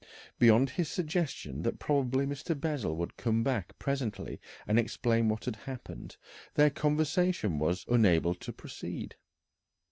Beyond 0.39 0.71
his 0.71 0.89
suggestion 0.89 1.61
that 1.61 1.77
probably 1.77 2.25
Mr. 2.25 2.59
Bessel 2.59 2.97
would 2.97 3.17
come 3.17 3.43
back 3.43 3.77
presently 3.77 4.41
and 4.65 4.79
explain 4.79 5.29
what 5.29 5.45
had 5.45 5.55
happened, 5.57 6.17
their 6.55 6.71
conversation 6.71 7.59
was 7.59 7.85
unable 7.87 8.33
to 8.33 8.51
proceed. 8.51 9.13